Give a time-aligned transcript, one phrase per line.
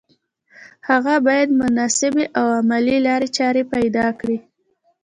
[0.89, 4.37] هغه بايد مناسبې او عملي لارې چارې پيدا کړي.